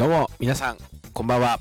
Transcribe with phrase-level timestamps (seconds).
[0.00, 0.78] どうも、皆さん、
[1.12, 1.60] こんばんは。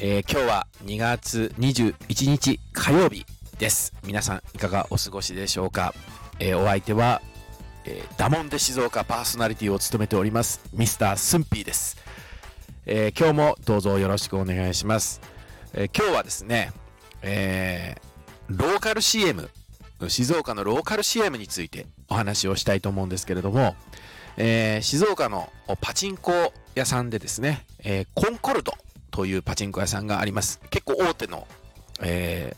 [0.00, 3.24] えー、今日は2月21日火曜日
[3.60, 3.92] です。
[4.04, 5.94] 皆さん、いかがお過ごしでしょうか？
[6.40, 7.22] えー、お相手は、
[7.84, 11.96] えー、ダモンデ静岡パーソナリティを務めております、ミスタースンピーです。
[12.86, 15.20] え今日もどうぞよろしくお願いします。
[15.74, 16.72] え今日はですね、
[17.22, 17.94] え
[18.48, 19.48] ローカル CM、
[20.08, 23.76] 静岡のローカル CM についてお話をしたいと思うんですけれども、
[24.36, 28.72] えー、静岡のパチンコ屋さんでですね、えー、コンコルド
[29.10, 30.60] というパチンコ屋さんがあります。
[30.70, 31.46] 結構大手の、
[32.00, 32.56] え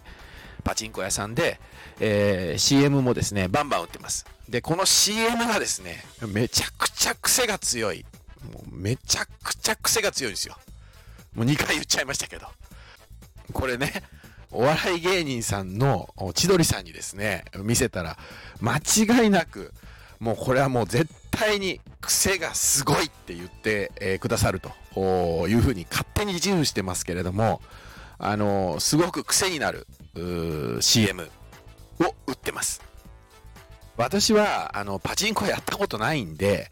[0.61, 1.61] ー、パチンコ屋さんで、
[2.01, 4.27] えー、CM もですね、バンバン売ってます。
[4.48, 8.05] で、この CM がですね、めちゃくちゃ癖が強い。
[8.53, 10.57] もうめちゃくちゃ癖が強いんですよ。
[11.34, 12.47] もう2回言っちゃいましたけど。
[13.53, 13.93] これね、
[14.51, 18.17] お笑い芸人さんの千鳥さんにですね、見せたら、
[18.61, 19.73] 間違いなく、
[20.20, 27.61] もうこれはもう絶対に癖がすごいって言って、えー、くださるというふうに勝手に自由してますけれども、
[28.19, 29.87] あのー、すごく癖になる
[30.81, 31.29] CM
[32.01, 32.83] を売ってます。
[33.97, 36.71] 私は、あの、パチンコやったことないんで、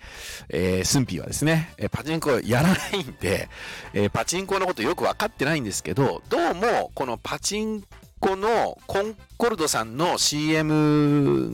[0.49, 3.49] えー、スンピーはですね、えパチンコやらないんで、
[3.93, 7.85] えー、パチンコのことよくわかってないんですけど、どうも、このパチン
[8.21, 11.51] このコンコルドさんの CM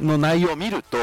[0.00, 0.98] の内容を見ると、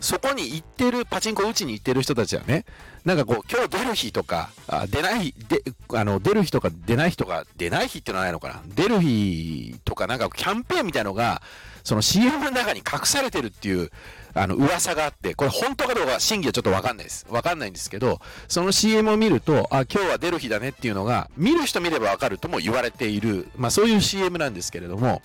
[0.00, 2.64] そこに行ってる、パチンコ打ちに行ってる人たちはね、
[3.04, 5.62] なんかこう、今日出る日とか、あ出ない、で、
[5.94, 11.40] あの、出る日とか出ない日とか、出ない日ってのはないのかな出る日とか、なんかキャンペーンみたいのが、
[11.88, 13.90] その CM の中に隠されてるっていう、
[14.34, 17.24] あの、噂があって、これ本当かどうか真偽はちょっとわかんないです。
[17.30, 25.22] わかんないんですけど、その CM を見ると、あ、今日は出る日だねっていうのが、見る人見ればわかるとも言われている、まあそういう CM なんですけれども、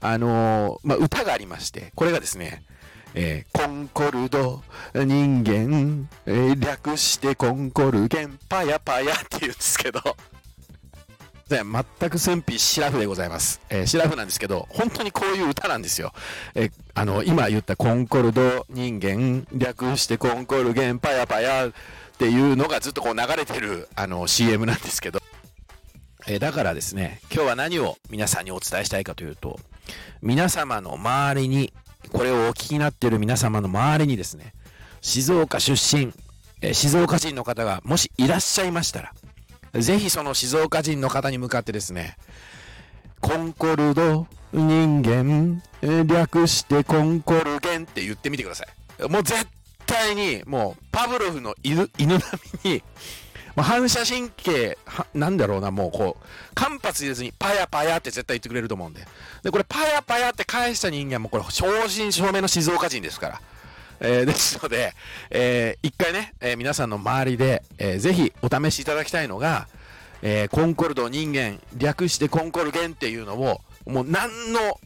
[0.00, 2.62] あのー、まあ歌がありまして、これがですね、
[3.14, 4.62] えー、コンコルド
[4.94, 10.00] 人間、えー、略してコンコルゲンパヤパヤって言うんですけど
[11.58, 13.60] 全く寸否シラフでございます。
[13.68, 16.12] えー、シラフなんですけど、本当にこういう歌なんですよ。
[16.54, 21.72] えー、あの、今言ったコンコルド人間、略してコンコルゲンパヤパヤっ
[22.18, 25.20] ていうのがずっとこう流れてる、あの、CM なんですけど、
[26.26, 29.58] えー、だからですね、今日は何を皆さんにお伝えしたいかというと、
[30.22, 31.72] 皆様の周りに、
[32.12, 34.54] これをお聞きになっている皆様の周りにですね、
[35.00, 36.12] 静岡出身、
[36.62, 39.12] え静岡人の方がもしいらっしゃいましたら、
[39.74, 42.16] ぜひその静岡人の方に向かってですね、
[43.20, 45.62] コンコルド人間、
[46.06, 48.64] 略してコンコルゲンって言ってみてくださ
[48.98, 49.08] い。
[49.08, 49.46] もう絶
[49.86, 52.18] 対に、もうパブロフの犬並
[52.64, 52.82] みに、
[53.56, 54.78] 反射神経、
[55.14, 59.06] なんだろうな、もうこう、間髪入れずにパヤパヤって絶対言ってくれると思うんで。
[59.42, 63.40] で、これパヤパヤって返した人間もこれ、正真正銘の静岡人ですから。
[64.00, 64.94] えー、 ですので、
[65.30, 69.68] えー、一回ね、えー、皆さんの周りで、えー、ぜひお試しいただきたいのが、
[70.22, 74.80] えー、コンコルド人間、略してコンコルゲンっていうのを、もう何の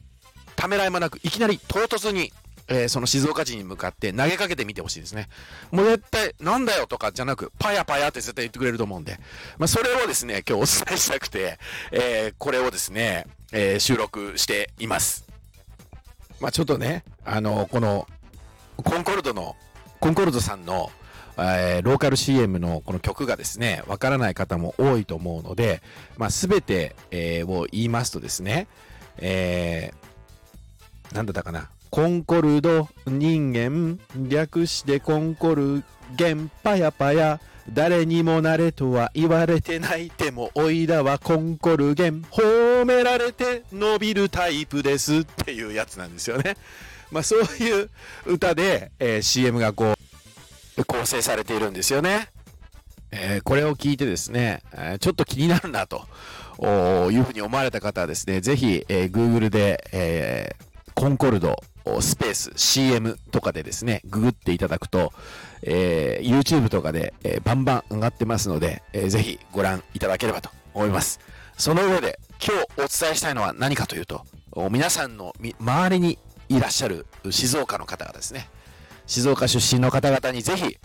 [0.56, 2.32] ためらいもなく、いきなり唐突に、
[2.66, 5.28] えー、その静岡人に向かって投げかけてみてほしいですね。
[5.70, 9.18] もう絶対、なんだよとかじゃなく、パヤパヤって絶対言ってくれると思うんで、
[9.58, 11.58] まあ、それをですね、今日お伝えしたくて、
[11.90, 15.24] えー、これをですね、えー、収録しています。
[16.40, 18.06] まあ、ちょっとね、あの、この、
[18.82, 19.56] コンコルドの、
[20.00, 20.90] コンコルドさんの、
[21.36, 25.82] えー、ローカル CM のこの曲がですね、わからない方も多いと思うので、
[26.16, 28.66] まあ、すべて、えー、を言いますとですね、
[29.18, 31.70] えー、なんだったかな？
[31.90, 35.84] コンコルド人間、略してコンコル
[36.16, 37.40] ゲンパヤパヤ、
[37.72, 46.56] 誰にもなれとは言われてないても、おいらはコンコルゲン、褒められて伸びるタイプですっていうやつなんですよね。
[47.10, 47.90] まあ、そういう
[48.26, 49.94] 歌で、えー、CM がこ
[50.76, 52.28] う、構成されているんですよね。
[53.12, 56.04] えー、これを聞いてですね、えー、ちょっと気になるなと
[57.12, 61.56] いうふうに思われた方はですね、ぜひ、えー、Google で、えー、コンコルド
[62.00, 65.12] スペース CM とかでですね、ググっていただくと、
[65.62, 71.20] えー、YouTube とかで、えー、バンバン上がってますので、えー、ぜひご覧いただければと思います。
[71.56, 74.24] その上で今日お伝えしたいのは何かというと、
[74.70, 76.18] 皆さんの周りに
[76.54, 78.48] いらっしゃる静岡の方々ですね。
[79.06, 80.78] 静岡出身の方々にぜひ、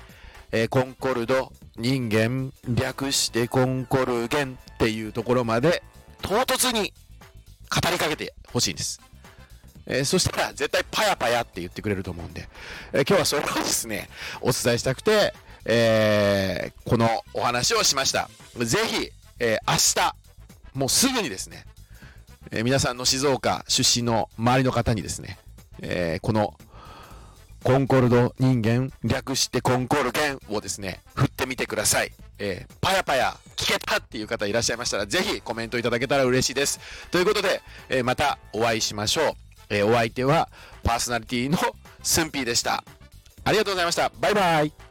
[0.51, 5.83] えー、コンコルド人間略してコンコルゲンっていうところまで
[6.23, 6.91] 唐突に
[7.69, 8.99] 語りかけてほしいんです。
[9.85, 12.49] えー、そしたら絶対パヤパヤって言ってくれると思うんで、
[12.91, 14.09] えー、今日はそれをですね、
[14.41, 15.35] お伝えしたくて、
[15.65, 18.27] えー、このお話をしました。
[18.57, 20.15] ぜひ、え明日、
[20.73, 21.65] もうすぐにですね、
[22.51, 25.37] え皆さんの静岡出身の周りの方にですね、
[25.81, 26.55] えー、この
[27.63, 32.11] コンコルド人間、略してコンコルゲンをですね、振ってみてください。
[32.37, 36.79] えー、パヤパヤ聞けたっていう方いらっしゃいましたら、ぜひコメントいただけたら嬉しいです。
[37.11, 39.33] ということで、えー、またお会いしましょう。
[39.69, 40.49] えー、お相手は
[40.83, 41.57] パーソナリティの
[42.01, 42.83] スンピーでした。
[43.43, 44.11] ありがとうございました。
[44.19, 44.88] バイバイ。